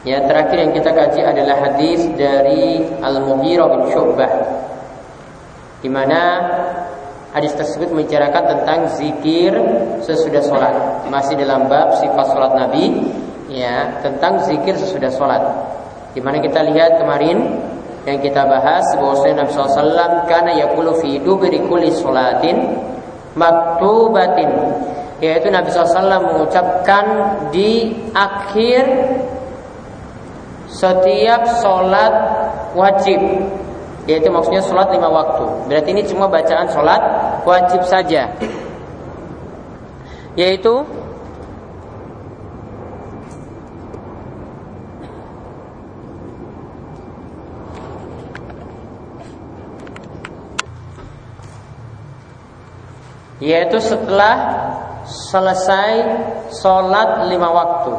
[0.00, 4.32] Ya, terakhir yang kita kaji adalah hadis dari Al-Mughirah bin Syu'bah.
[5.84, 6.20] Di mana
[7.36, 9.52] hadis tersebut membicarakan tentang zikir
[10.00, 10.74] sesudah sholat.
[11.12, 13.12] Masih dalam bab sifat sholat Nabi,
[13.52, 15.42] ya, tentang zikir sesudah sholat.
[16.16, 17.60] Di mana kita lihat kemarin
[18.08, 21.60] yang kita bahas bahwasanya Nabi SAW karena yakulu fi dubri
[21.92, 22.56] sholatin
[23.36, 24.48] maktubatin
[25.20, 27.04] yaitu Nabi SAW mengucapkan
[27.52, 28.82] di akhir
[30.70, 32.14] setiap sholat
[32.78, 33.18] wajib.
[34.08, 35.44] Yaitu maksudnya sholat lima waktu.
[35.68, 37.02] Berarti ini cuma bacaan sholat
[37.44, 38.30] wajib saja.
[40.38, 40.86] Yaitu
[53.40, 54.36] yaitu setelah
[55.08, 56.04] selesai
[56.60, 57.92] sholat lima waktu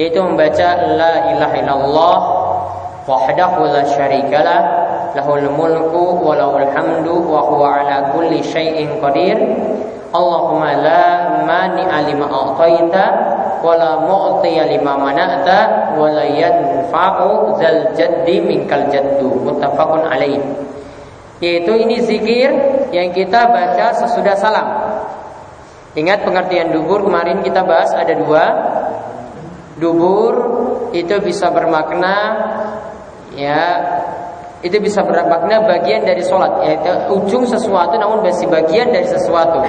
[0.00, 2.16] yaitu membaca la ilaha illallah
[3.06, 4.60] wahdahu la syarikalah
[5.14, 9.38] lahul mulku wa lahul hamdu wa huwa ala kulli syai'in qadir
[10.14, 11.06] Allahumma la
[11.42, 13.04] mani'a lima a'taita
[13.58, 20.38] wa la mu'tiya lima mana'ta wa la yanfa'u zal jaddi minkal jaddu muttafaqun alaih
[21.42, 22.50] yaitu ini zikir
[22.94, 24.68] yang kita baca sesudah salam.
[25.94, 28.44] Ingat pengertian dubur kemarin kita bahas ada dua.
[29.74, 30.34] Dubur
[30.94, 32.16] itu bisa bermakna
[33.34, 33.62] ya
[34.62, 39.60] itu bisa bermakna bagian dari sholat yaitu ujung sesuatu namun masih bagian dari sesuatu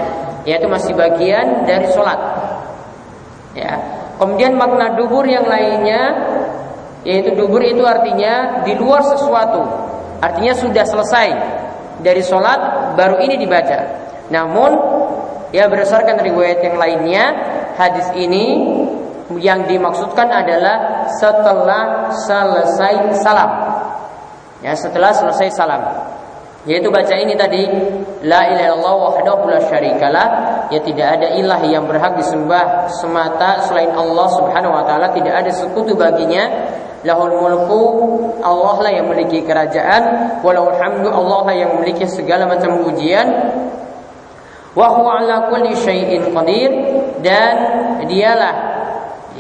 [0.46, 2.16] yaitu masih bagian dari sholat
[3.58, 3.74] ya
[4.22, 6.14] kemudian makna dubur yang lainnya
[7.02, 9.66] yaitu dubur itu artinya di luar sesuatu
[10.22, 11.30] artinya sudah selesai
[12.02, 13.80] dari sholat baru ini dibaca.
[14.30, 14.72] Namun
[15.56, 17.24] ya berdasarkan riwayat yang lainnya
[17.80, 18.46] hadis ini
[19.42, 23.52] yang dimaksudkan adalah setelah selesai salam.
[24.62, 25.82] Ya, setelah selesai salam.
[26.66, 27.62] Yaitu baca ini tadi
[28.26, 30.28] La ilaha illallah wahdahu la syarikalah
[30.74, 35.14] Ya tidak ada ilah yang berhak disembah semata selain Allah subhanahu wa ta'ala.
[35.14, 36.74] Tidak ada sekutu baginya.
[37.06, 37.82] Lahul mulku
[38.42, 40.42] Allah lah yang memiliki kerajaan.
[40.42, 43.30] Walau hamdu Allah lah yang memiliki segala macam ujian
[44.74, 46.72] Wa huwa ala kulli syai'in qadir.
[47.22, 47.54] Dan
[48.10, 48.75] dialah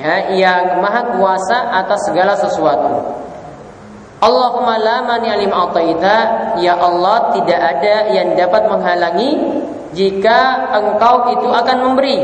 [0.05, 3.25] ya, yang maha kuasa atas segala sesuatu.
[4.25, 6.17] Allahumma la mani alim ataita.
[6.61, 9.31] Ya Allah tidak ada yang dapat menghalangi
[9.95, 12.19] Jika engkau itu akan memberi.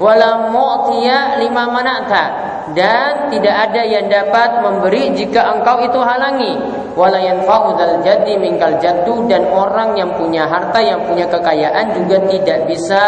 [0.00, 2.24] Wala mu'tiya lima mana'ta.
[2.72, 6.56] Dan tidak ada yang dapat memberi jika engkau itu halangi.
[6.96, 9.28] Wala yanfa'u dzal jaddi minkal jaddu.
[9.28, 13.04] Dan orang yang punya harta yang punya kekayaan juga tidak bisa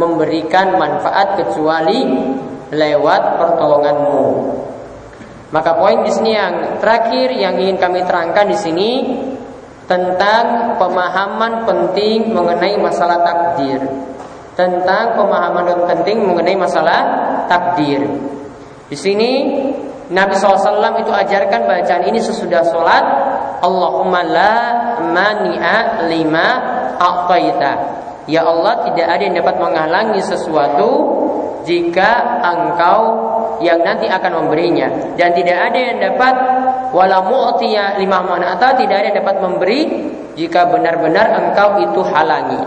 [0.00, 2.08] memberikan manfaat kecuali
[2.70, 4.26] lewat pertolonganmu.
[5.54, 8.90] Maka poin di sini yang terakhir yang ingin kami terangkan di sini
[9.86, 13.78] tentang pemahaman penting mengenai masalah takdir.
[14.58, 17.00] Tentang pemahaman penting mengenai masalah
[17.46, 18.02] takdir.
[18.90, 19.30] Di sini
[20.10, 23.04] Nabi SAW itu ajarkan bacaan ini sesudah sholat
[23.62, 24.54] Allahumma la
[25.02, 26.46] mani'a lima
[26.98, 27.72] a'taita.
[28.26, 30.90] Ya Allah tidak ada yang dapat menghalangi sesuatu
[31.66, 33.00] Jika engkau
[33.58, 35.18] yang nanti akan memberinya.
[35.18, 36.34] Dan tidak ada yang dapat
[36.94, 39.80] Wala mu'tiya lima mana'ata Tidak ada yang dapat memberi
[40.38, 42.62] Jika benar-benar engkau itu halangi.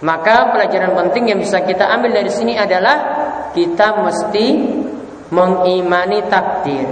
[0.00, 2.96] Maka pelajaran penting yang bisa kita ambil dari sini adalah
[3.50, 4.46] Kita mesti
[5.30, 6.88] mengimani takdir.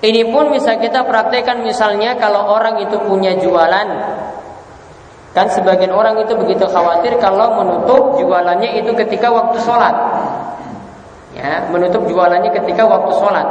[0.00, 3.88] Ini pun bisa kita praktekkan misalnya kalau orang itu punya jualan
[5.30, 9.94] Kan sebagian orang itu begitu khawatir kalau menutup jualannya itu ketika waktu sholat.
[11.30, 13.46] Ya, menutup jualannya ketika waktu sholat.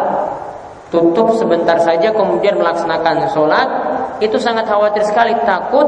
[0.90, 3.70] Tutup sebentar saja kemudian melaksanakan sholat
[4.20, 5.38] Itu sangat khawatir sekali.
[5.46, 5.86] Takut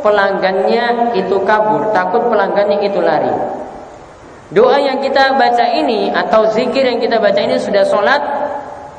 [0.00, 3.30] pelanggannya itu kabur Takut pelanggannya itu lari.
[4.48, 8.22] Doa yang kita baca ini atau zikir yang kita baca ini sudah sholat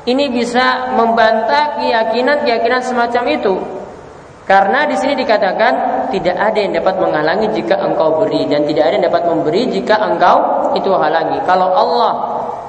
[0.06, 3.54] ini bisa membantah keyakinan-keyakinan semacam itu.
[4.50, 5.72] Karena di sini dikatakan
[6.10, 9.94] tidak ada yang dapat menghalangi jika engkau beri dan tidak ada yang dapat memberi jika
[10.02, 10.36] engkau
[10.74, 11.38] itu halangi.
[11.46, 12.12] Kalau Allah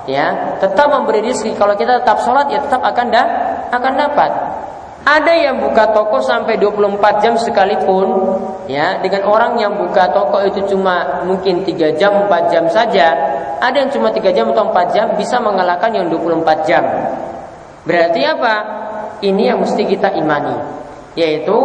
[0.06, 0.30] ya
[0.62, 3.25] tetap memberi rezeki, kalau kita tetap sholat ya tetap akan dah
[3.74, 4.30] akan dapat.
[5.01, 8.38] Ada yang buka toko sampai 24 jam sekalipun
[8.69, 13.10] ya dengan orang yang buka toko itu cuma mungkin 3 jam 4 jam saja
[13.57, 16.86] ada yang cuma 3 jam atau 4 jam bisa mengalahkan yang 24 jam
[17.89, 18.54] berarti apa
[19.25, 20.81] ini yang mesti kita imani
[21.18, 21.58] yaitu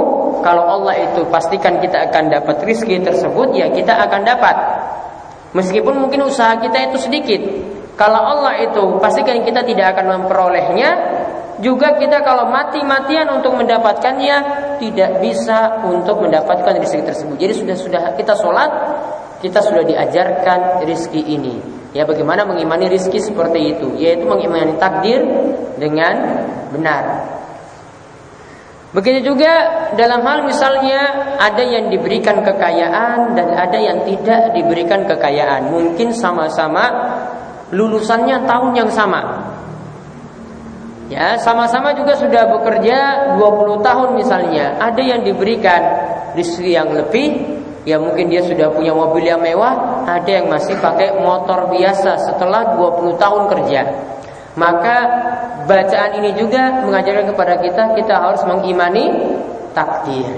[0.42, 4.56] kalau Allah itu pastikan kita akan dapat rizki tersebut ya kita akan dapat
[5.54, 7.40] meskipun mungkin usaha kita itu sedikit
[7.96, 10.90] Kalau Allah itu pastikan kita tidak akan memperolehnya,
[11.64, 14.36] juga kita kalau mati-matian untuk mendapatkannya
[14.76, 17.36] tidak bisa untuk mendapatkan rezeki tersebut.
[17.40, 18.70] Jadi sudah sudah kita sholat,
[19.40, 21.56] kita sudah diajarkan rezeki ini.
[21.96, 25.24] Ya bagaimana mengimani rezeki seperti itu, yaitu mengimani takdir
[25.80, 26.44] dengan
[26.76, 27.32] benar.
[28.96, 29.52] Begitu juga
[29.92, 35.68] dalam hal misalnya ada yang diberikan kekayaan dan ada yang tidak diberikan kekayaan.
[35.68, 36.88] Mungkin sama-sama
[37.76, 39.52] lulusannya tahun yang sama.
[41.12, 42.96] Ya, sama-sama juga sudah bekerja
[43.36, 44.80] 20 tahun misalnya.
[44.80, 45.80] Ada yang diberikan
[46.32, 47.28] rezeki yang lebih,
[47.84, 52.74] ya mungkin dia sudah punya mobil yang mewah, ada yang masih pakai motor biasa setelah
[52.74, 53.82] 20 tahun kerja.
[54.56, 54.96] Maka
[55.66, 59.10] bacaan ini juga mengajarkan kepada kita kita harus mengimani
[59.74, 60.30] takdir.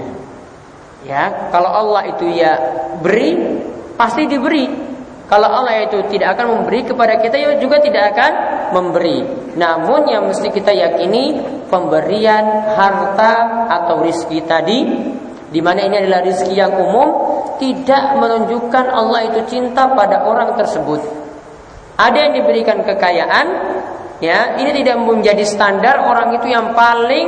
[1.07, 2.59] Ya, kalau Allah itu ya
[2.99, 3.39] beri,
[3.95, 4.67] pasti diberi.
[5.29, 8.31] Kalau Allah itu tidak akan memberi kepada kita, ya juga tidak akan
[8.73, 9.23] memberi.
[9.55, 11.37] Namun yang mesti kita yakini
[11.69, 14.89] pemberian harta atau rizki tadi,
[15.53, 17.07] di mana ini adalah rizki yang umum,
[17.61, 20.99] tidak menunjukkan Allah itu cinta pada orang tersebut.
[21.99, 23.47] Ada yang diberikan kekayaan,
[24.19, 27.27] ya ini tidak menjadi standar orang itu yang paling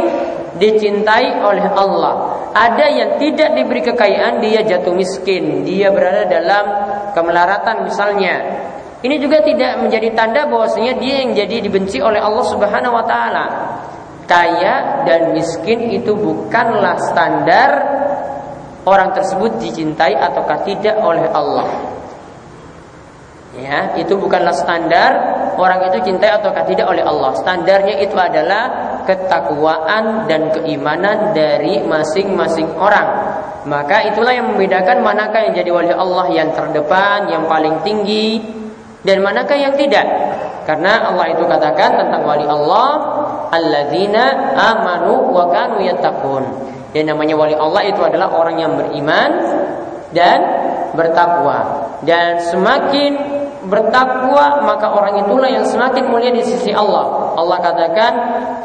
[0.62, 2.14] dicintai oleh Allah.
[2.52, 6.66] Ada yang tidak diberi kekayaan dia jatuh miskin, dia berada dalam
[7.16, 8.36] kemelaratan misalnya.
[9.02, 13.46] Ini juga tidak menjadi tanda bahwasanya dia yang jadi dibenci oleh Allah Subhanahu wa taala.
[14.30, 17.72] Kaya dan miskin itu bukanlah standar
[18.86, 21.68] orang tersebut dicintai ataukah tidak oleh Allah.
[23.58, 25.12] Ya, itu bukanlah standar
[25.62, 27.38] orang itu cintai ataukah tidak oleh Allah.
[27.38, 28.63] Standarnya itu adalah
[29.06, 33.38] ketakwaan dan keimanan dari masing-masing orang.
[33.69, 38.42] Maka itulah yang membedakan manakah yang jadi wali Allah yang terdepan, yang paling tinggi
[39.06, 40.06] dan manakah yang tidak.
[40.66, 42.90] Karena Allah itu katakan tentang wali Allah,
[43.54, 46.44] alladzina amanu wa kanu yattaqun.
[46.92, 49.30] Dan namanya wali Allah itu adalah orang yang beriman
[50.12, 50.40] dan
[50.94, 51.88] bertakwa.
[52.02, 53.31] Dan semakin
[53.62, 57.36] bertakwa maka orang itulah yang semakin mulia di sisi Allah.
[57.38, 58.13] Allah katakan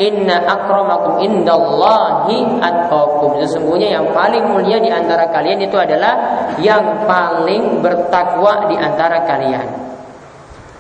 [0.00, 3.36] inna akramakum indallahi atqakum.
[3.44, 6.14] Sesungguhnya yang paling mulia di antara kalian itu adalah
[6.56, 9.68] yang paling bertakwa di antara kalian.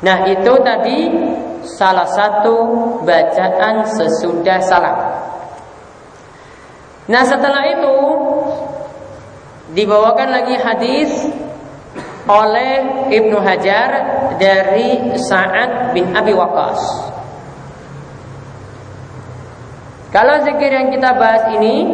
[0.00, 0.98] Nah, itu tadi
[1.64, 2.54] salah satu
[3.04, 4.98] bacaan sesudah salam.
[7.06, 7.96] Nah, setelah itu
[9.72, 11.10] dibawakan lagi hadis
[12.26, 13.90] oleh Ibnu Hajar
[14.36, 16.80] dari Sa'ad bin Abi Waqqas.
[20.10, 21.86] Kalau zikir yang kita bahas ini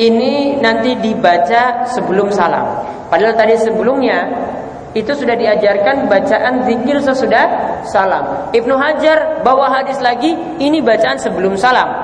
[0.00, 2.86] ini nanti dibaca sebelum salam.
[3.12, 4.24] Padahal tadi sebelumnya
[4.96, 7.46] itu sudah diajarkan bacaan zikir sesudah
[7.84, 8.50] salam.
[8.50, 11.99] Ibnu Hajar bawa hadis lagi, ini bacaan sebelum salam.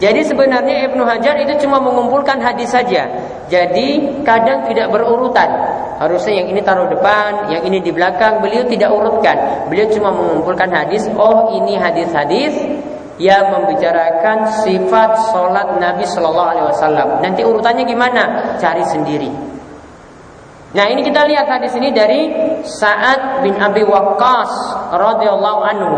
[0.00, 3.04] Jadi sebenarnya Ibnu Hajar itu cuma mengumpulkan hadis saja.
[3.52, 5.48] Jadi kadang tidak berurutan.
[6.00, 8.40] Harusnya yang ini taruh depan, yang ini di belakang.
[8.40, 9.68] Beliau tidak urutkan.
[9.68, 11.04] Beliau cuma mengumpulkan hadis.
[11.20, 12.56] Oh ini hadis-hadis
[13.20, 17.08] yang membicarakan sifat sholat Nabi Shallallahu Alaihi Wasallam.
[17.20, 18.56] Nanti urutannya gimana?
[18.56, 19.28] Cari sendiri.
[20.72, 22.32] Nah ini kita lihat hadis ini dari
[22.64, 24.52] Sa'ad bin Abi Waqqas
[24.96, 25.94] radhiyallahu anhu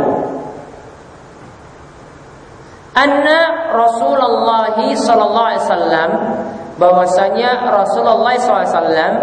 [2.93, 6.11] anna Rasulullah sallallahu alaihi wasallam
[6.77, 9.15] bahwasanya Rasulullah SAW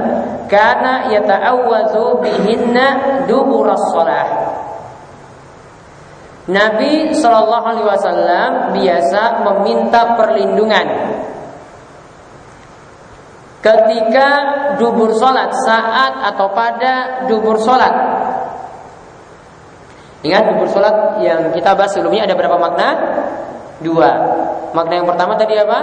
[0.48, 2.88] karena yata'awwadhu bihinna
[3.26, 4.50] dubur shalah
[6.50, 10.88] Nabi Shallallahu Alaihi Wasallam biasa meminta perlindungan
[13.62, 14.30] ketika
[14.82, 17.94] dubur solat saat atau pada dubur solat.
[20.26, 22.90] Ingat dubur solat yang kita bahas sebelumnya ada berapa makna?
[23.80, 24.12] Dua.
[24.76, 25.80] Makna yang pertama tadi apa?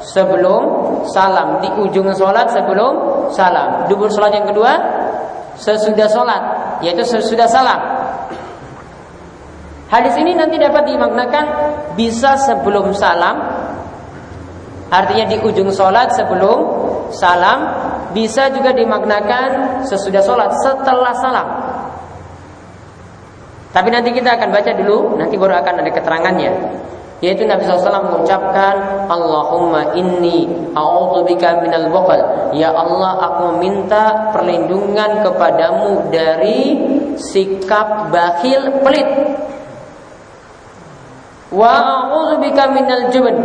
[0.00, 0.62] Sebelum
[1.08, 3.86] salam di ujung sholat sebelum salam.
[3.86, 4.72] Dubur sholat yang kedua
[5.60, 6.42] sesudah sholat,
[6.80, 7.80] yaitu sesudah salam.
[9.90, 11.44] Hadis ini nanti dapat dimaknakan
[11.98, 13.36] bisa sebelum salam,
[14.88, 16.58] artinya di ujung sholat sebelum
[17.10, 17.58] salam,
[18.14, 21.48] bisa juga dimaknakan sesudah sholat setelah salam.
[23.70, 26.52] Tapi nanti kita akan baca dulu, nanti baru akan ada keterangannya.
[27.20, 32.16] Yaitu Nabi SAW mengucapkan Allahumma inni a'udzubika minal bukal
[32.56, 36.80] Ya Allah aku meminta perlindungan kepadamu dari
[37.20, 39.08] sikap bakhil pelit.
[41.52, 43.36] Wa a'udzubika minal jubn.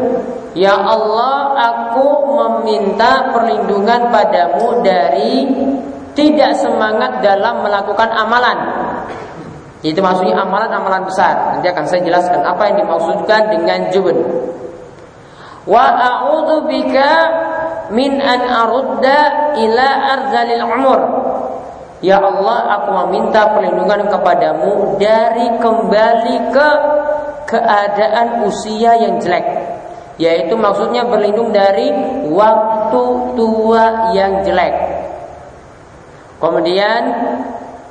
[0.56, 5.52] Ya Allah aku meminta perlindungan padamu dari
[6.16, 8.85] tidak semangat dalam melakukan amalan.
[9.86, 11.54] Itu maksudnya amalan-amalan besar.
[11.54, 14.18] Nanti akan saya jelaskan apa yang dimaksudkan dengan jubun.
[15.70, 17.12] Wa a'udzu bika
[17.94, 19.88] min an arudda ila
[20.18, 21.00] arzalil umur.
[22.02, 26.70] Ya Allah, aku meminta perlindungan kepadamu dari kembali ke
[27.46, 29.46] keadaan usia yang jelek.
[30.18, 31.94] Yaitu maksudnya berlindung dari
[32.34, 33.04] waktu
[33.38, 34.74] tua yang jelek.
[36.42, 37.02] Kemudian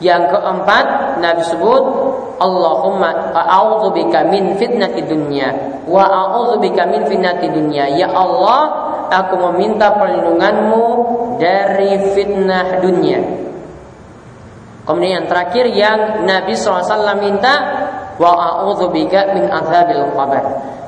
[0.05, 1.83] yang keempat Nabi sebut
[2.37, 7.89] Allahumma a'udzubika min fitnati dunya wa a'udzubika min fitnati dunya.
[7.97, 8.69] Ya Allah,
[9.09, 10.85] aku meminta perlindunganmu
[11.41, 13.21] dari fitnah dunia.
[14.85, 17.55] Kemudian yang terakhir yang Nabi SAW minta
[18.21, 20.45] wa a'udzubika min adzabil qabr.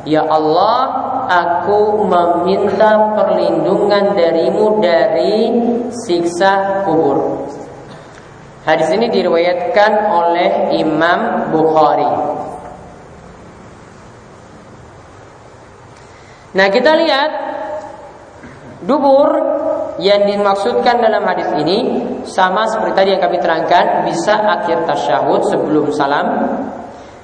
[0.07, 0.79] Ya Allah,
[1.27, 5.51] aku meminta perlindungan darimu dari
[5.91, 7.49] siksa kubur.
[8.67, 12.11] Hadis ini diriwayatkan oleh Imam Bukhari.
[16.57, 17.31] Nah, kita lihat
[18.83, 19.29] dubur
[20.03, 21.79] yang dimaksudkan dalam hadis ini
[22.27, 26.27] sama seperti tadi yang kami terangkan, bisa akhir tasyahud sebelum salam,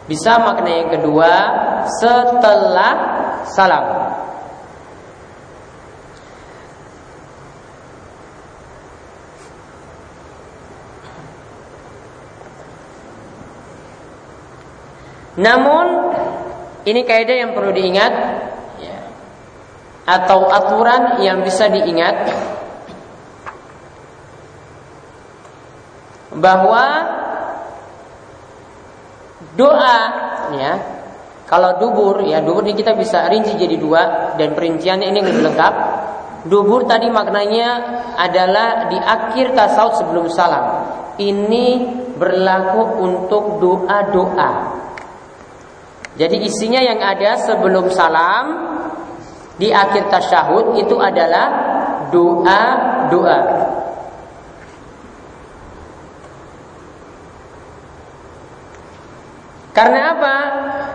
[0.07, 1.33] bisa makna yang kedua
[1.99, 2.93] setelah
[3.51, 4.12] salam.
[15.41, 15.87] Namun
[16.85, 18.13] ini kaidah yang perlu diingat
[18.83, 18.99] ya,
[20.05, 22.29] atau aturan yang bisa diingat
[26.37, 26.85] bahwa
[29.53, 29.99] doa
[30.57, 30.73] ya
[31.45, 35.75] kalau dubur ya dubur ini kita bisa rinci jadi dua dan perinciannya ini lebih lengkap.
[36.49, 37.69] Dubur tadi maknanya
[38.19, 40.89] adalah di akhir tasawuf sebelum salam.
[41.21, 41.67] Ini
[42.17, 44.72] berlaku untuk doa-doa.
[46.13, 48.45] Jadi isinya yang ada sebelum salam
[49.57, 51.49] di akhir tasyahud itu adalah
[52.13, 53.41] doa-doa.
[59.73, 60.37] Karena apa?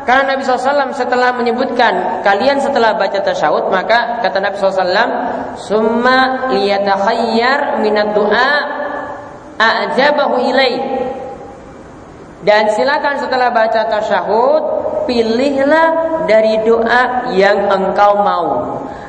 [0.05, 5.11] Karena Nabi SAW setelah menyebutkan kalian setelah baca tasyahud maka kata Nabi SAW
[5.57, 8.51] summa liyatakhayyar minat doa
[9.57, 10.79] a'jabahu ilaih
[12.45, 14.63] dan silakan setelah baca tasyahud
[15.07, 18.47] pilihlah dari doa yang engkau mau.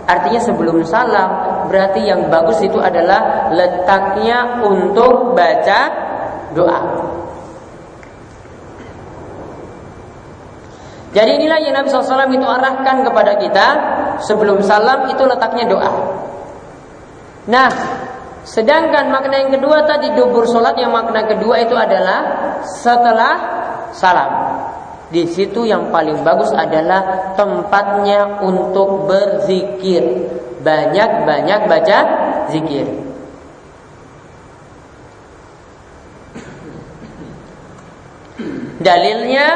[0.08, 1.28] Artinya sebelum salam
[1.68, 5.80] berarti yang bagus itu adalah letaknya untuk baca
[6.56, 6.80] doa.
[11.12, 13.66] Jadi inilah yang Nabi SAW itu arahkan kepada kita
[14.22, 15.92] sebelum salam itu letaknya doa.
[17.48, 17.72] Nah,
[18.44, 22.20] sedangkan makna yang kedua tadi dubur sholat yang makna kedua itu adalah
[22.60, 23.34] setelah
[23.96, 24.30] salam.
[25.08, 30.04] Di situ yang paling bagus adalah tempatnya untuk berzikir.
[30.60, 31.98] Banyak-banyak baca
[32.52, 33.08] zikir.
[38.78, 39.48] Dalilnya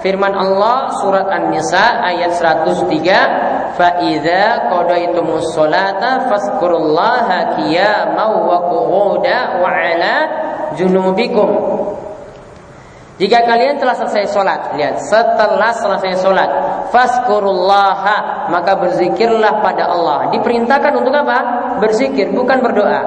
[0.00, 9.68] firman Allah surat An-Nisa ayat 103 fa idza qadaitumus salata fazkurullaha qiyaman wa qu'udan wa
[9.68, 10.16] 'ala
[10.78, 11.48] junubikum
[13.16, 16.50] jika kalian telah selesai sholat, lihat setelah selesai sholat,
[16.92, 20.28] faskurullaha maka berzikirlah pada Allah.
[20.36, 21.38] Diperintahkan untuk apa?
[21.80, 23.02] Berzikir, bukan berdoa.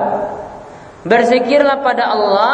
[1.06, 2.54] Berzikirlah pada Allah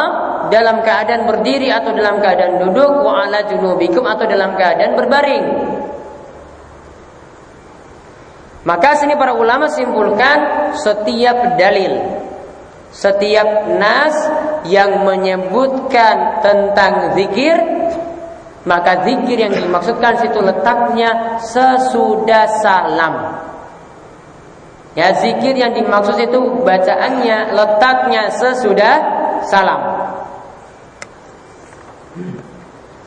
[0.52, 5.44] dalam keadaan berdiri atau dalam keadaan duduk, wa ala junubikum atau dalam keadaan berbaring.
[8.68, 12.25] Maka sini para ulama simpulkan setiap dalil
[12.96, 14.16] setiap nas
[14.64, 17.60] yang menyebutkan tentang zikir
[18.66, 23.14] maka zikir yang dimaksudkan situ letaknya sesudah salam.
[24.98, 28.96] Ya zikir yang dimaksud itu bacaannya letaknya sesudah
[29.46, 29.80] salam.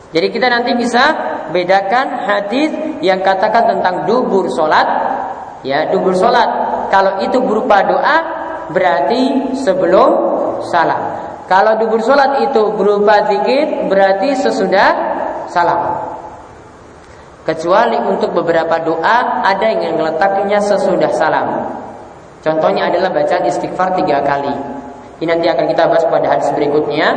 [0.09, 1.11] Jadi kita nanti bisa
[1.51, 2.71] bedakan hadis
[3.03, 4.87] yang katakan tentang dubur solat,
[5.61, 6.47] ya dubur solat.
[6.87, 8.38] Kalau itu berupa doa,
[8.71, 10.09] berarti sebelum
[10.69, 11.01] salam.
[11.49, 14.89] Kalau dubur sholat itu berupa zikir berarti sesudah
[15.49, 15.97] salam.
[17.41, 21.47] Kecuali untuk beberapa doa ada yang meletakkannya sesudah salam.
[22.45, 24.53] Contohnya adalah bacaan istighfar tiga kali.
[25.19, 27.07] Ini nanti akan kita bahas pada hadis berikutnya.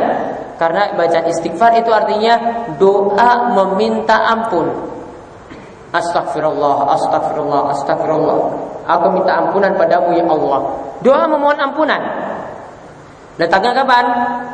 [0.57, 4.92] Karena bacaan istighfar itu artinya doa meminta ampun.
[5.93, 8.37] Astagfirullah, astagfirullah, astagfirullah.
[8.89, 10.59] Aku minta ampunan padamu ya Allah.
[11.05, 12.01] Doa memohon ampunan.
[13.37, 14.05] Letaknya kapan?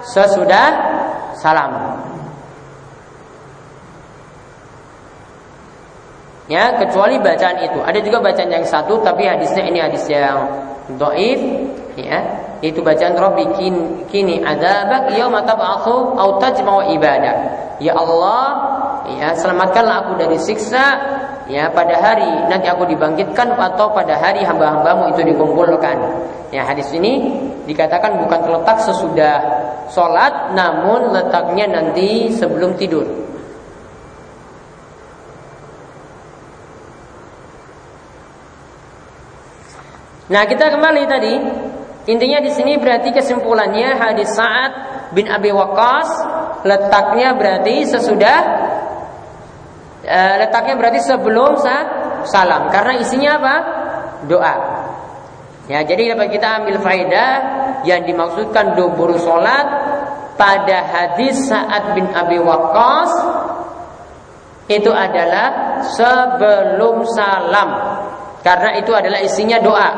[0.03, 0.67] Sesudah
[1.39, 2.03] salam.
[6.51, 7.79] Ya, kecuali bacaan itu.
[7.87, 10.43] Ada juga bacaan yang satu tapi hadisnya ini hadis yang
[10.97, 11.39] doif
[11.93, 12.19] ya
[12.59, 17.35] itu bacaan Rabbi kini, kini adzabak yauma tab'atsu au tajma'u ibadah
[17.77, 18.45] ya Allah
[19.13, 21.18] ya selamatkanlah aku dari siksa
[21.49, 25.97] ya pada hari nanti aku dibangkitkan atau pada hari hamba-hambamu itu dikumpulkan
[26.53, 29.35] ya hadis ini dikatakan bukan terletak sesudah
[29.89, 33.03] sholat namun letaknya nanti sebelum tidur
[40.29, 41.35] Nah, kita kembali tadi.
[42.05, 44.73] Intinya di sini berarti kesimpulannya hadis Sa'ad
[45.13, 46.09] bin Abi Waqqas
[46.65, 48.37] letaknya berarti sesudah
[50.09, 51.75] uh, letaknya berarti sebelum sa
[52.25, 53.55] salam karena isinya apa?
[54.25, 54.55] Doa.
[55.69, 57.31] Ya, jadi dapat kita ambil faedah
[57.85, 59.69] yang dimaksudkan dubur salat
[60.33, 63.11] pada hadis Sa'ad bin Abi Waqqas
[64.65, 67.69] itu adalah sebelum salam
[68.41, 69.89] karena itu adalah isinya doa.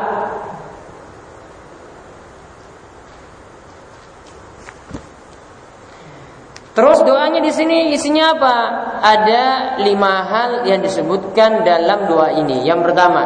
[6.72, 8.56] Terus doanya di sini isinya apa?
[9.04, 9.42] Ada
[9.84, 12.64] lima hal yang disebutkan dalam doa ini.
[12.64, 13.22] Yang pertama,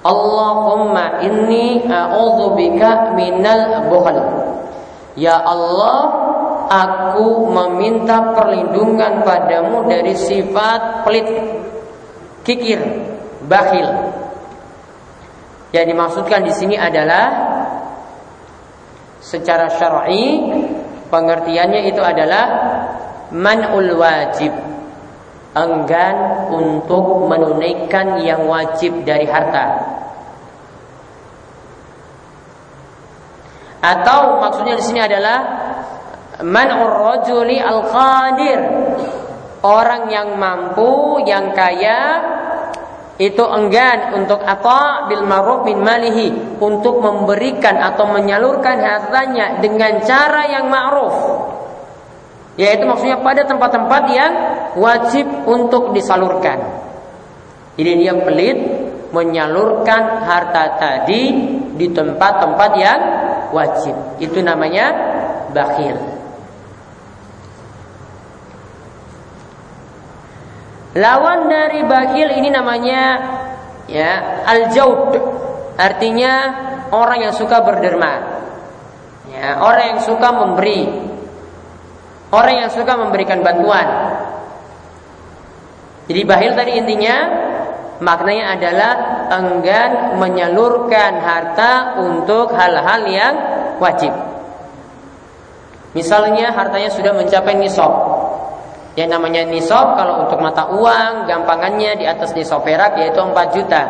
[0.00, 4.16] Allahumma inni a'udzubika minal bukhl.
[5.20, 6.00] Ya Allah,
[6.72, 11.28] aku meminta perlindungan padamu dari sifat pelit,
[12.48, 12.80] kikir,
[13.44, 14.14] bakhil.
[15.76, 17.26] Yang dimaksudkan di sini adalah
[19.20, 20.24] secara syar'i
[21.08, 22.44] Pengertiannya itu adalah
[23.32, 24.52] man'ul wajib.
[25.56, 29.96] Enggan untuk menunaikan yang wajib dari harta.
[33.80, 35.38] Atau maksudnya di sini adalah
[36.44, 38.60] man'ur rajuli al-qadir.
[39.58, 42.22] Orang yang mampu, yang kaya,
[43.18, 46.58] itu enggan untuk apa bil ma'ruf min malihi.
[46.62, 51.16] Untuk memberikan atau menyalurkan hartanya dengan cara yang ma'ruf.
[52.54, 54.32] Yaitu maksudnya pada tempat-tempat yang
[54.78, 56.62] wajib untuk disalurkan.
[57.74, 58.58] Ini dia pelit
[59.10, 61.22] menyalurkan harta tadi
[61.74, 63.00] di tempat-tempat yang
[63.50, 63.94] wajib.
[64.22, 64.94] Itu namanya
[65.54, 66.17] bakhil
[70.98, 73.02] Lawan dari bakhil ini namanya
[73.86, 75.14] ya al-jaud.
[75.78, 76.32] Artinya
[76.90, 78.14] orang yang suka berderma.
[79.30, 80.90] Ya, orang yang suka memberi.
[82.34, 83.86] Orang yang suka memberikan bantuan.
[86.10, 87.16] Jadi bakhil tadi intinya
[88.00, 88.92] maknanya adalah
[89.38, 93.34] enggan menyalurkan harta untuk hal-hal yang
[93.76, 94.12] wajib.
[95.92, 97.90] Misalnya hartanya sudah mencapai nisab,
[98.98, 103.82] yang namanya nisab kalau untuk mata uang gampangannya di atas nisab perak yaitu 4 juta.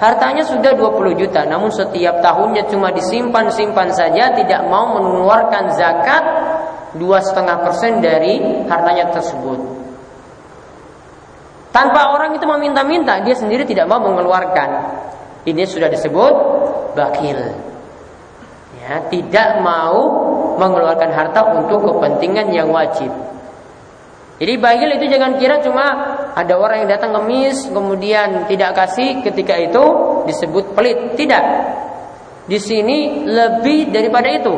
[0.00, 6.24] Hartanya sudah 20 juta namun setiap tahunnya cuma disimpan-simpan saja tidak mau mengeluarkan zakat
[6.96, 9.60] dua setengah persen dari hartanya tersebut.
[11.68, 14.68] Tanpa orang itu meminta-minta, dia sendiri tidak mau mengeluarkan.
[15.42, 16.34] Ini sudah disebut
[16.94, 17.36] bakil.
[18.78, 19.98] Ya, tidak mau
[20.54, 23.10] mengeluarkan harta untuk kepentingan yang wajib.
[24.34, 25.86] Jadi bagil itu jangan kira cuma
[26.34, 29.84] ada orang yang datang ngemis kemudian tidak kasih ketika itu
[30.26, 31.14] disebut pelit.
[31.14, 31.44] Tidak.
[32.50, 34.54] Di sini lebih daripada itu.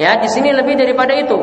[0.00, 1.36] Ya, di sini lebih daripada itu.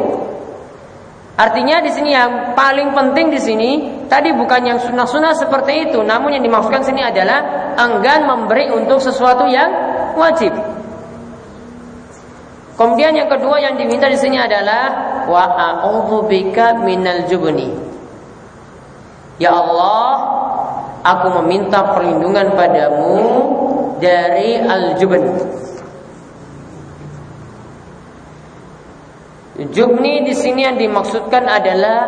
[1.37, 3.69] Artinya di sini yang paling penting di sini
[4.09, 9.45] tadi bukan yang sunnah-sunnah seperti itu, namun yang dimaksudkan sini adalah enggan memberi untuk sesuatu
[9.45, 9.69] yang
[10.17, 10.49] wajib.
[12.73, 14.89] Kemudian yang kedua yang diminta di sini adalah
[15.29, 17.69] wa a'udzubika minal jubni.
[19.37, 20.09] Ya Allah,
[21.05, 23.21] aku meminta perlindungan padamu
[24.01, 25.21] dari al-jubn.
[29.73, 31.99] Jubni di sini yang dimaksudkan adalah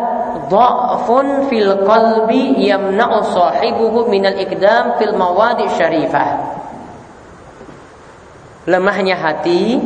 [0.47, 6.29] dha'fun fil qalbi yamna'u sahibuhu minal ikdam fil mawadi syarifah.
[8.69, 9.81] Lemahnya hati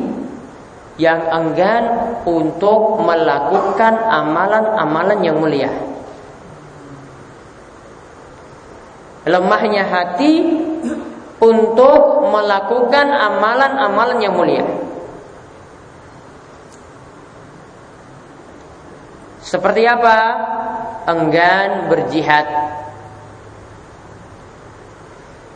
[1.02, 5.72] yang enggan untuk melakukan amalan-amalan yang mulia.
[9.24, 10.34] Lemahnya hati
[11.40, 14.68] untuk melakukan amalan-amalan yang mulia.
[19.54, 20.18] Seperti apa?
[21.06, 22.48] enggan berjihad.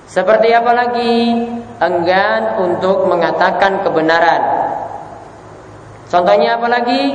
[0.05, 1.33] Seperti apa lagi?
[1.81, 4.69] Enggan untuk mengatakan kebenaran.
[6.13, 7.10] Contohnya apa lagi?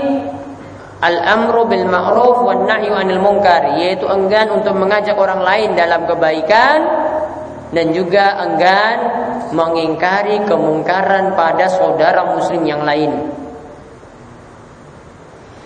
[1.07, 6.79] Al-amru bil ma'ruf wan nahyu anil munkar, yaitu enggan untuk mengajak orang lain dalam kebaikan
[7.71, 8.97] dan juga enggan
[9.55, 13.43] mengingkari kemungkaran pada saudara muslim yang lain.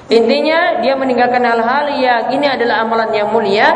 [0.07, 3.69] Intinya dia meninggalkan hal-hal yang ini adalah amalan yang mulia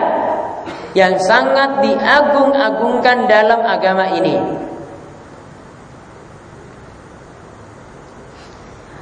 [0.95, 4.39] yang sangat diagung-agungkan dalam agama ini.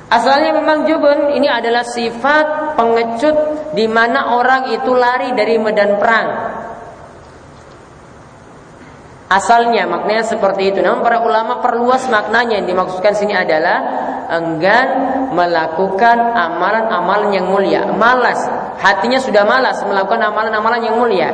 [0.08, 3.36] Asalnya memang jubun ini adalah sifat pengecut
[3.76, 6.28] di mana orang itu lari dari medan perang.
[9.28, 10.80] Asalnya maknanya seperti itu.
[10.80, 13.78] Namun para ulama perluas maknanya yang dimaksudkan sini adalah
[14.32, 14.88] enggan
[15.38, 17.86] melakukan amalan-amalan yang mulia.
[17.94, 18.42] Malas,
[18.82, 21.30] hatinya sudah malas melakukan amalan-amalan yang mulia.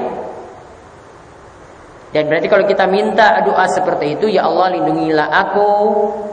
[2.12, 5.68] Dan berarti kalau kita minta doa seperti itu, ya Allah lindungilah aku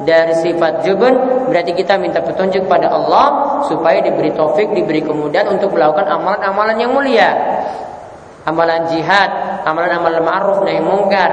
[0.06, 3.26] dari sifat jubun, berarti kita minta petunjuk pada Allah
[3.66, 7.30] supaya diberi taufik, diberi kemudahan untuk melakukan amalan-amalan yang mulia
[8.46, 11.32] amalan jihad, amalan-amalan ma'ruf nahi mungkar,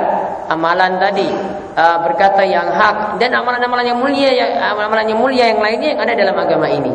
[0.53, 1.29] amalan tadi
[1.79, 6.01] uh, berkata yang hak dan amalan-amalan yang mulia yang amalan-amalan yang mulia yang lainnya yang
[6.03, 6.93] ada dalam agama ini.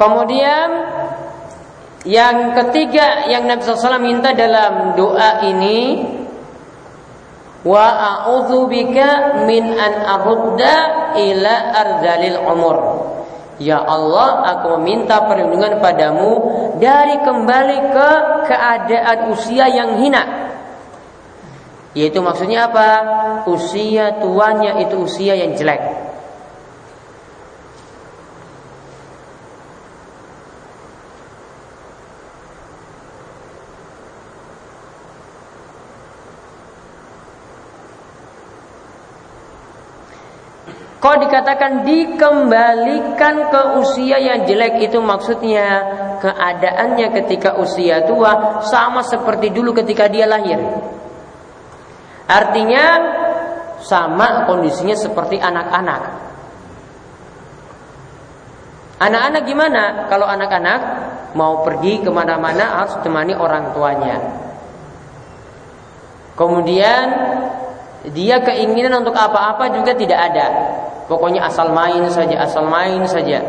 [0.00, 0.68] Kemudian
[2.08, 6.00] yang ketiga yang Nabi SAW minta dalam doa ini
[7.60, 10.74] Wa a'udhu bika min an arudda
[11.12, 12.76] ila ardalil umur
[13.60, 16.32] Ya Allah, aku meminta perlindungan padamu
[16.80, 18.10] dari kembali ke
[18.48, 20.24] keadaan usia yang hina.
[21.92, 22.88] Yaitu maksudnya apa?
[23.44, 26.09] Usia tuanya itu usia yang jelek.
[41.00, 45.80] Kau dikatakan dikembalikan ke usia yang jelek itu maksudnya
[46.20, 50.60] keadaannya ketika usia tua sama seperti dulu ketika dia lahir.
[52.28, 52.84] Artinya
[53.80, 56.02] sama kondisinya seperti anak-anak.
[59.00, 59.82] Anak-anak gimana?
[60.12, 60.80] Kalau anak-anak
[61.32, 64.20] mau pergi ke mana-mana harus temani orang tuanya.
[66.36, 67.04] Kemudian
[68.12, 70.46] dia keinginan untuk apa-apa juga tidak ada.
[71.10, 73.42] Pokoknya asal main saja, asal main saja.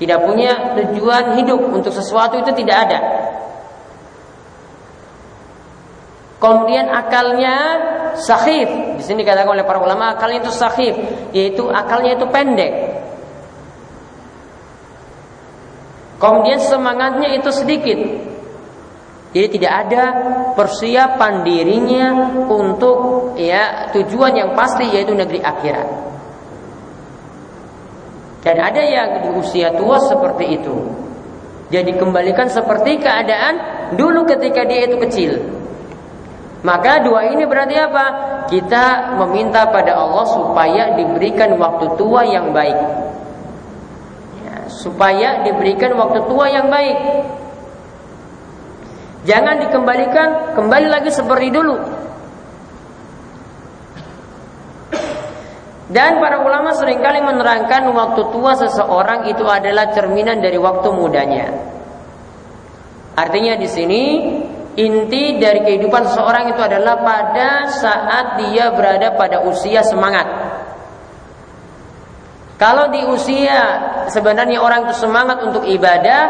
[0.00, 3.00] Tidak punya tujuan hidup untuk sesuatu itu tidak ada.
[6.40, 7.56] Kemudian akalnya
[8.16, 8.96] sahif.
[8.96, 10.96] Di sini dikatakan oleh para ulama akalnya itu sahif,
[11.36, 12.72] yaitu akalnya itu pendek.
[16.16, 18.00] Kemudian semangatnya itu sedikit.
[19.36, 20.04] Jadi tidak ada
[20.56, 22.06] persiapan dirinya
[22.48, 26.13] untuk ya tujuan yang pasti yaitu negeri akhirat.
[28.44, 30.76] Dan ada yang di usia tua seperti itu.
[31.72, 33.54] Jadi kembalikan seperti keadaan
[33.96, 35.32] dulu ketika dia itu kecil.
[36.60, 38.06] Maka dua ini berarti apa?
[38.48, 42.78] Kita meminta pada Allah supaya diberikan waktu tua yang baik.
[44.44, 46.98] Ya, supaya diberikan waktu tua yang baik.
[49.24, 51.80] Jangan dikembalikan kembali lagi seperti dulu.
[55.84, 61.46] Dan para ulama sering kali menerangkan waktu tua seseorang itu adalah cerminan dari waktu mudanya.
[63.14, 64.02] Artinya di sini
[64.74, 70.26] inti dari kehidupan seseorang itu adalah pada saat dia berada pada usia semangat.
[72.56, 73.60] Kalau di usia
[74.08, 76.22] sebenarnya orang itu semangat untuk ibadah,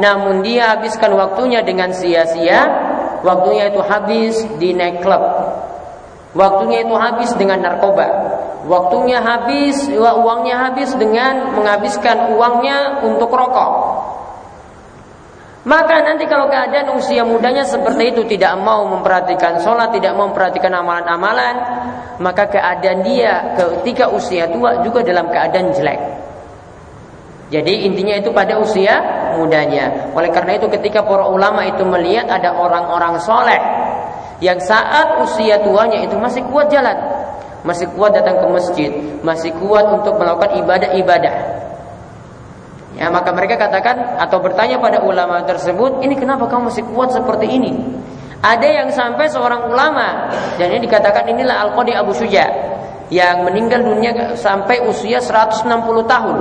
[0.00, 2.66] namun dia habiskan waktunya dengan sia-sia,
[3.20, 5.22] waktunya itu habis di nightclub.
[6.34, 8.33] Waktunya itu habis dengan narkoba.
[8.64, 13.72] Waktunya habis, uangnya habis dengan menghabiskan uangnya untuk rokok.
[15.64, 20.72] Maka nanti kalau keadaan usia mudanya seperti itu tidak mau memperhatikan sholat, tidak mau memperhatikan
[20.76, 21.54] amalan-amalan,
[22.20, 26.00] maka keadaan dia ketika usia tua juga dalam keadaan jelek.
[27.48, 29.00] Jadi intinya itu pada usia
[29.40, 30.12] mudanya.
[30.12, 33.60] Oleh karena itu ketika para ulama itu melihat ada orang-orang soleh
[34.44, 36.96] yang saat usia tuanya itu masih kuat jalan,
[37.64, 38.90] masih kuat datang ke masjid,
[39.24, 41.34] masih kuat untuk melakukan ibadah-ibadah.
[42.94, 47.50] Ya, maka mereka katakan atau bertanya pada ulama tersebut, ini kenapa kamu masih kuat seperti
[47.50, 47.72] ini?
[48.44, 52.44] Ada yang sampai seorang ulama dan ini dikatakan inilah Al-Qadi Abu Suja
[53.08, 55.64] yang meninggal dunia sampai usia 160
[56.04, 56.38] tahun.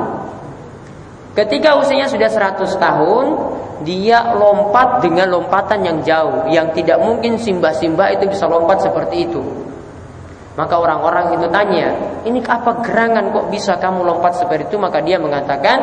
[1.33, 3.25] Ketika usianya sudah 100 tahun,
[3.87, 9.41] dia lompat dengan lompatan yang jauh yang tidak mungkin simbah-simbah itu bisa lompat seperti itu.
[10.53, 11.89] Maka orang-orang itu tanya,
[12.29, 14.77] ini apa gerangan kok bisa kamu lompat seperti itu?
[14.77, 15.77] Maka dia mengatakan,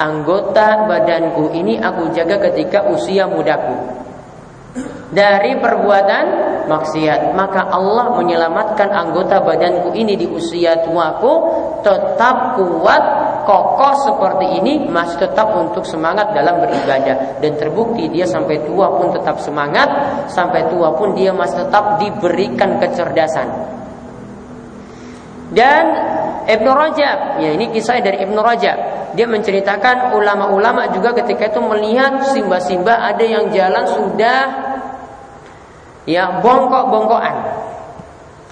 [0.00, 3.76] anggota badanku ini aku jaga ketika usia mudaku.
[5.12, 6.24] Dari perbuatan
[6.64, 11.32] maksiat, maka Allah menyelamatkan anggota badanku ini di usia tuaku
[11.84, 13.02] tetap kuat,
[13.44, 19.12] kokoh seperti ini masih tetap untuk semangat dalam beribadah dan terbukti dia sampai tua pun
[19.12, 19.86] tetap semangat,
[20.32, 23.83] sampai tua pun dia masih tetap diberikan kecerdasan.
[25.52, 25.84] Dan
[26.44, 28.78] Ibnu Rajab, ya ini kisah dari Ibnu Rajab.
[29.14, 34.38] Dia menceritakan ulama-ulama juga ketika itu melihat simba-simba ada yang jalan sudah
[36.04, 37.36] ya bongkok-bongkokan.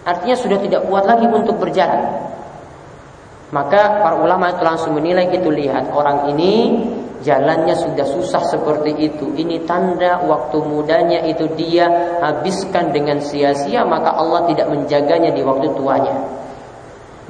[0.02, 2.30] Artinya sudah tidak kuat lagi untuk berjalan.
[3.52, 6.88] Maka para ulama itu langsung menilai itu lihat orang ini
[7.20, 9.28] jalannya sudah susah seperti itu.
[9.36, 15.68] Ini tanda waktu mudanya itu dia habiskan dengan sia-sia maka Allah tidak menjaganya di waktu
[15.76, 16.31] tuanya.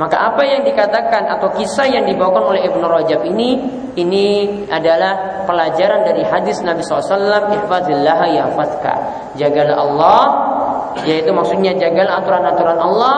[0.03, 3.63] Maka apa yang dikatakan atau kisah yang dibawakan oleh Ibnu Rajab ini
[3.95, 4.27] ini
[4.67, 8.95] adalah pelajaran dari hadis Nabi SAW ihfazillah yahfazka.
[9.39, 10.23] Jagalah Allah
[11.07, 13.17] yaitu maksudnya jagalah aturan-aturan Allah.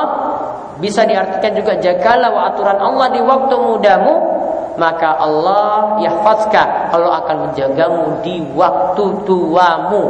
[0.76, 4.14] Bisa diartikan juga jagalah aturan Allah di waktu mudamu
[4.76, 10.04] maka Allah yahfazka Allah akan menjagamu di waktu tuamu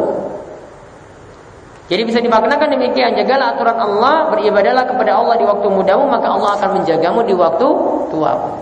[1.84, 6.56] jadi bisa dimaknakan demikian, jagalah aturan Allah, beribadalah kepada Allah di waktu mudamu, maka Allah
[6.56, 7.66] akan menjagamu di waktu
[8.08, 8.52] tuamu.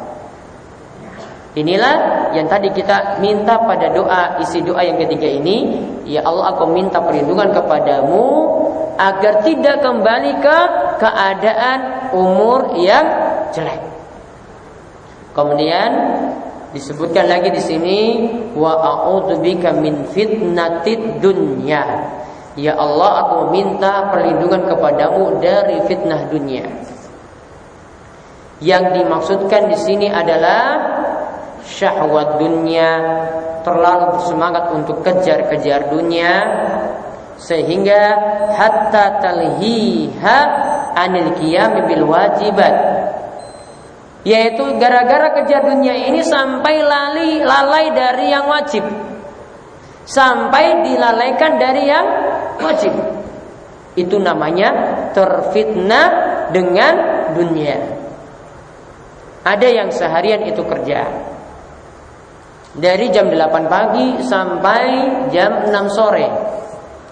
[1.54, 1.94] Inilah
[2.35, 6.98] yang tadi kita minta pada doa isi doa yang ketiga ini, ya Allah aku minta
[6.98, 8.26] perlindungan kepadamu
[8.98, 10.58] agar tidak kembali ke
[10.98, 11.78] keadaan
[12.18, 13.06] umur yang
[13.54, 13.87] jelek.
[15.30, 15.90] Kemudian
[16.74, 17.98] disebutkan lagi di sini
[18.58, 22.18] wa a'udzubika min fitnatid dunya
[22.53, 26.69] Ya Allah aku meminta perlindungan kepadamu dari fitnah dunia.
[28.61, 30.79] Yang dimaksudkan di sini adalah
[31.65, 32.91] syahwat dunia,
[33.65, 36.33] terlalu bersemangat untuk kejar-kejar dunia
[37.41, 38.03] sehingga
[38.55, 40.38] hatta talhiha
[40.95, 42.75] anil qiyam bil wajibat
[44.23, 48.87] yaitu gara-gara kejar dunia ini sampai lali lalai dari yang wajib
[50.07, 52.07] sampai dilalaikan dari yang
[52.61, 52.93] wajib.
[53.93, 54.73] Itu namanya
[55.12, 56.09] terfitnah
[56.53, 56.95] dengan
[57.37, 57.77] dunia.
[59.43, 61.09] Ada yang seharian itu kerja.
[62.73, 64.85] Dari jam 8 pagi sampai
[65.29, 66.29] jam 6 sore.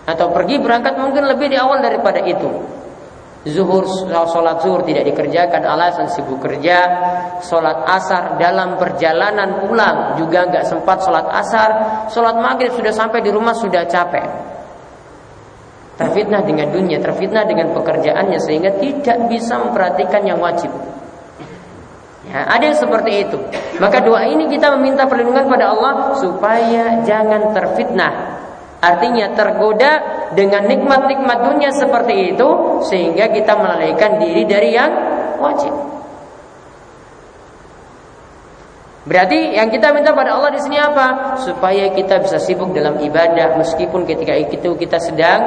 [0.09, 2.49] Atau pergi berangkat mungkin lebih di awal daripada itu.
[3.41, 6.77] Zuhur, sholat zuhur tidak dikerjakan alasan sibuk kerja
[7.41, 11.71] Sholat asar dalam perjalanan pulang Juga nggak sempat sholat asar
[12.13, 14.50] Sholat maghrib sudah sampai di rumah sudah capek
[16.01, 20.73] terfitnah dengan dunia, terfitnah dengan pekerjaannya sehingga tidak bisa memperhatikan yang wajib.
[22.25, 23.37] Ya, ada yang seperti itu.
[23.77, 28.41] Maka doa ini kita meminta perlindungan pada Allah supaya jangan terfitnah.
[28.81, 29.93] Artinya tergoda
[30.33, 34.93] dengan nikmat-nikmat dunia seperti itu sehingga kita melalaikan diri dari yang
[35.37, 35.91] wajib.
[39.05, 41.35] Berarti yang kita minta pada Allah di sini apa?
[41.41, 45.41] Supaya kita bisa sibuk dalam ibadah meskipun ketika itu kita sedang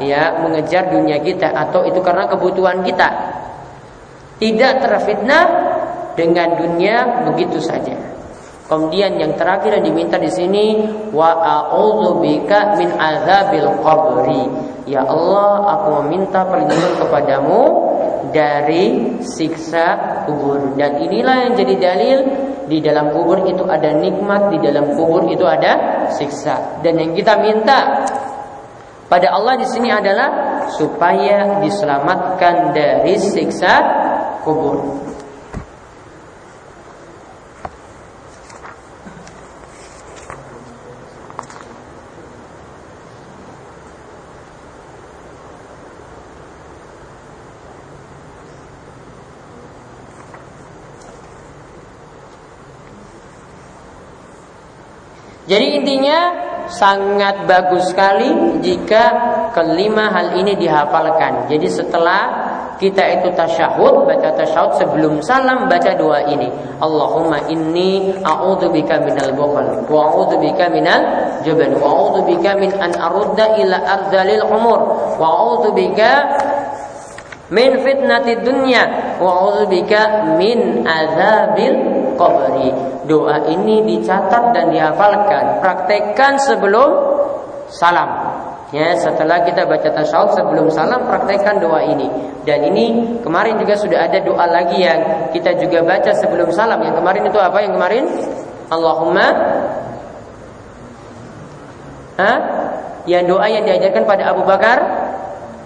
[0.00, 3.08] ya mengejar dunia kita atau itu karena kebutuhan kita.
[4.40, 5.44] Tidak terfitnah
[6.16, 7.92] dengan dunia begitu saja.
[8.70, 10.78] Kemudian yang terakhir yang diminta di sini
[11.10, 14.44] wa a'udzubika min azabil qabri.
[14.86, 17.62] Ya Allah, aku meminta perlindungan kepadamu
[18.30, 20.78] dari siksa kubur.
[20.78, 22.18] Dan inilah yang jadi dalil
[22.70, 26.78] di dalam kubur itu ada nikmat, di dalam kubur itu ada siksa.
[26.86, 28.06] Dan yang kita minta
[29.10, 33.74] pada Allah di sini adalah supaya diselamatkan dari siksa
[34.46, 35.02] kubur.
[55.50, 59.02] Jadi intinya sangat bagus sekali jika
[59.52, 61.50] kelima hal ini dihafalkan.
[61.50, 62.22] Jadi setelah
[62.80, 66.48] kita itu tasyahud, baca tasyahud sebelum salam baca doa ini.
[66.80, 71.02] Allahumma inni a'udzubika minal bukhl wa a'udzubika minal
[71.44, 74.80] jubn wa a'udzubika min an arudda ila ardalil umur
[75.20, 76.10] wa a'udzubika
[77.52, 82.68] min fitnati dunya wa a'udzubika min adzabil qabri.
[83.08, 86.90] Doa ini dicatat dan dihafalkan, praktekkan sebelum
[87.72, 88.36] salam.
[88.70, 92.06] Ya, setelah kita baca tasyahud sebelum salam praktekkan doa ini.
[92.46, 96.78] Dan ini kemarin juga sudah ada doa lagi yang kita juga baca sebelum salam.
[96.84, 97.58] Yang kemarin itu apa?
[97.64, 98.04] Yang kemarin
[98.70, 99.26] Allahumma
[102.20, 102.38] Hah?
[103.08, 104.78] Yang doa yang diajarkan pada Abu Bakar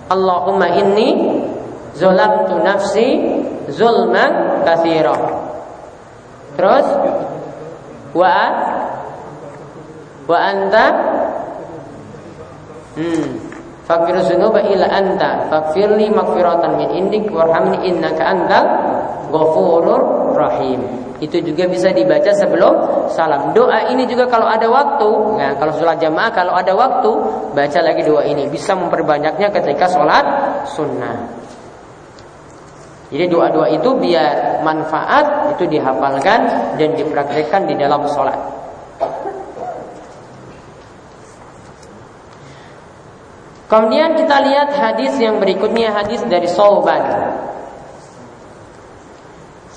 [0.09, 1.43] Allahumma inni
[1.93, 3.21] zalamtu nafsi
[3.69, 5.44] zulman katsira.
[6.65, 6.89] Terus?
[8.17, 8.41] Wa?
[10.25, 10.87] Wa anta?
[12.97, 13.37] Hmm.
[13.85, 15.45] Fakir zunuba ila anta.
[15.53, 18.65] Fakfirli makfiratan min indik Warhamni innaka antal
[19.29, 20.81] Ghafurur rahim.
[21.21, 23.53] Itu juga bisa dibaca sebelum salam.
[23.53, 25.37] Doa ini juga kalau ada waktu.
[25.37, 27.13] Nah kalau sholat jamaah kalau ada waktu
[27.53, 28.49] Baca lagi doa ini.
[28.49, 30.25] Bisa memperbanyaknya ketika sholat
[30.65, 31.44] sunnah
[33.15, 38.35] jadi doa-doa itu biar manfaat itu dihafalkan dan dipraktekkan di dalam sholat.
[43.71, 47.07] Kemudian kita lihat hadis yang berikutnya hadis dari Sauban.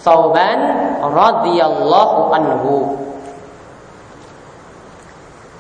[0.02, 0.60] Sauban
[1.06, 2.98] radhiyallahu anhu.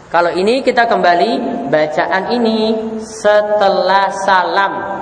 [0.09, 2.59] Kalau ini kita kembali bacaan ini
[3.05, 4.96] setelah salam.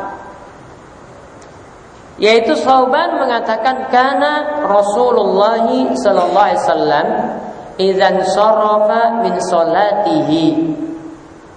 [2.16, 7.08] Yaitu Sauban mengatakan karena Rasulullah sallallahu alaihi wasallam
[7.76, 10.48] idzan sarafa min salatihi.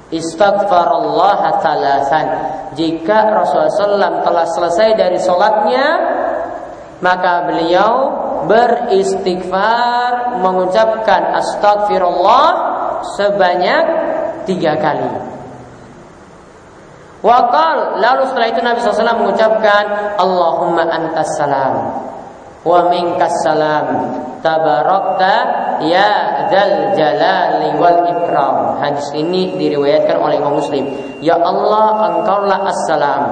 [0.08, 2.26] Istighfarallah talasan
[2.72, 5.86] Jika Rasulullah SAW telah selesai dari sholatnya
[7.04, 7.92] Maka beliau
[8.48, 12.48] beristighfar Mengucapkan astagfirullah
[13.20, 13.84] Sebanyak
[14.48, 15.27] tiga kali
[17.18, 19.84] Wakal Lalu setelah itu Nabi SAW mengucapkan
[20.18, 21.74] Allahumma antas salam
[22.62, 23.86] Wa minkas salam
[24.38, 25.34] Tabarakta
[25.82, 28.78] ya dzal jalali wal ikram.
[28.78, 30.86] Hadis ini diriwayatkan oleh Imam Muslim.
[31.18, 33.22] Ya Allah, Engkaulah assalam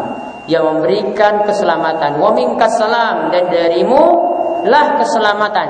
[0.51, 2.19] yang memberikan keselamatan.
[2.19, 4.35] Wa minkas salam dan darimu
[4.67, 5.69] lah keselamatan.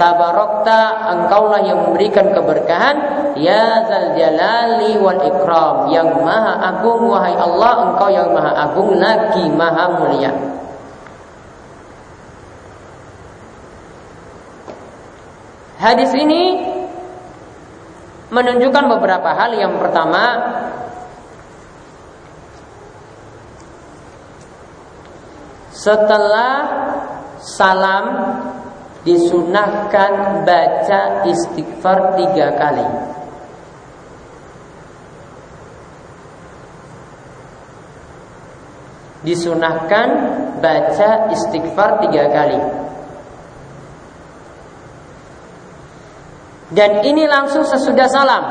[0.00, 2.96] Tabarakta engkaulah yang memberikan keberkahan
[3.38, 9.44] ya zal jalali wal ikram yang maha agung wahai Allah engkau yang maha agung lagi
[9.50, 10.32] maha mulia.
[15.78, 16.58] Hadis ini
[18.34, 19.54] menunjukkan beberapa hal.
[19.54, 20.24] Yang pertama,
[25.70, 26.54] setelah
[27.38, 28.06] salam
[29.06, 32.86] disunahkan baca istighfar tiga kali.
[39.28, 40.08] Disunahkan
[40.64, 42.60] baca istighfar tiga kali.
[46.72, 48.44] Dan ini langsung sesudah salam.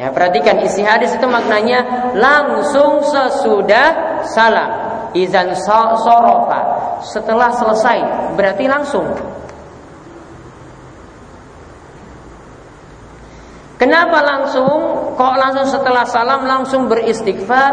[0.00, 4.70] Ya, perhatikan isi hadis itu maknanya langsung sesudah salam.
[5.12, 6.60] Izan sorofa.
[7.04, 7.98] Setelah selesai,
[8.32, 9.08] berarti langsung.
[13.78, 15.14] Kenapa langsung?
[15.14, 17.72] Kok langsung setelah salam langsung beristighfar?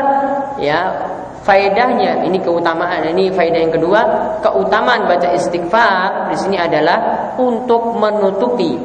[0.62, 1.10] Ya,
[1.46, 4.02] faedahnya ini keutamaan ini faedah yang kedua
[4.42, 8.82] keutamaan baca istighfar di sini adalah untuk menutupi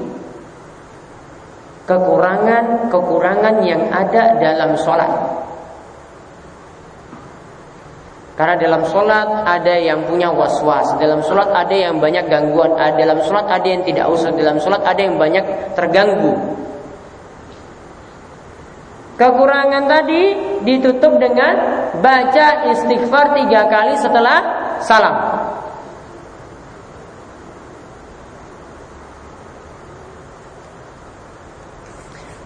[1.88, 5.08] kekurangan-kekurangan yang ada dalam sholat
[8.36, 13.44] karena dalam sholat ada yang punya was-was Dalam sholat ada yang banyak gangguan Dalam sholat
[13.52, 15.44] ada yang tidak usah Dalam sholat ada yang banyak
[15.76, 16.40] terganggu
[19.20, 20.32] Kekurangan tadi
[20.64, 21.52] ditutup dengan
[22.00, 24.38] baca istighfar tiga kali setelah
[24.80, 25.16] salam.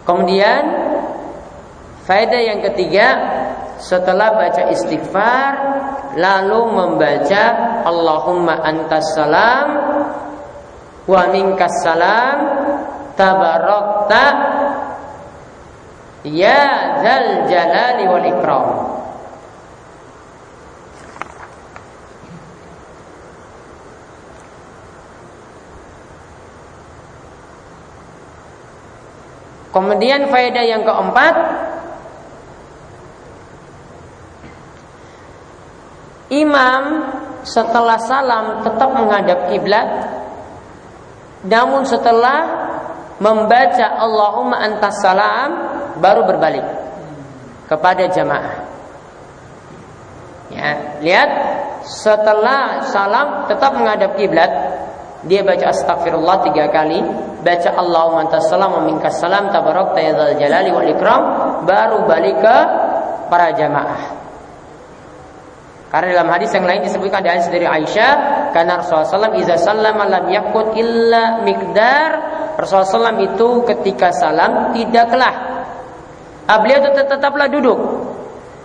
[0.02, 0.62] Kemudian
[2.10, 3.06] faedah yang ketiga
[3.78, 5.52] setelah baca istighfar
[6.18, 7.44] lalu membaca
[7.86, 9.66] Allahumma antas salam
[11.06, 12.36] wa minkas salam
[13.14, 14.53] tabarakta
[16.24, 18.66] Ya Zal Jalali wal Ikram.
[29.74, 31.34] Kemudian faedah yang keempat
[36.30, 36.82] imam
[37.42, 39.88] setelah salam tetap menghadap kiblat
[41.44, 42.70] namun setelah
[43.18, 46.64] membaca Allahumma antas salam baru berbalik
[47.68, 48.56] kepada jamaah.
[50.52, 51.30] Ya, lihat
[51.82, 54.50] setelah salam tetap menghadap kiblat,
[55.24, 57.00] dia baca astagfirullah tiga kali,
[57.42, 61.22] baca Allahumma antas salam wa minkas salam tabarak ya jalali wal ikram,
[61.64, 62.56] baru balik ke
[63.32, 64.24] para jamaah.
[65.94, 68.12] Karena dalam hadis yang lain disebutkan dari Aisyah,
[68.50, 72.10] karena Rasulullah SAW iza salam lam yakut illa mikdar.
[72.58, 75.43] Rasulullah SAW itu ketika salam tidaklah
[76.48, 77.78] ah, beliau tetap tetaplah duduk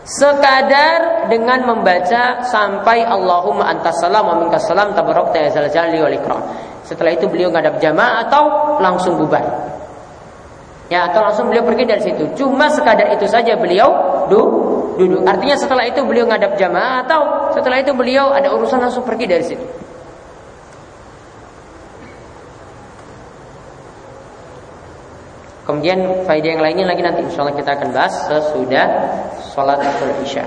[0.10, 6.42] sekadar dengan membaca sampai Allahumma antas salam wa minkas salam tabarakta ya jalali wal ikram.
[6.82, 8.44] Setelah itu beliau ngadap jamaah atau
[8.82, 9.46] langsung bubar.
[10.90, 12.26] Ya, atau langsung beliau pergi dari situ.
[12.34, 15.22] Cuma sekadar itu saja beliau duduk duduk.
[15.30, 17.22] Artinya setelah itu beliau ngadap jamaah atau
[17.54, 19.66] setelah itu beliau ada urusan langsung pergi dari situ.
[25.70, 28.86] Kemudian faedah yang lainnya lagi nanti insya Allah kita akan bahas sesudah
[29.53, 29.78] sholat
[30.26, 30.41] isya.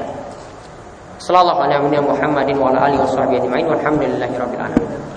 [1.23, 5.12] Sallallahu alaihi wa Muhammadin wa ala alihi wa sahbihi ajma'in walhamdulillahi rabbil alamin.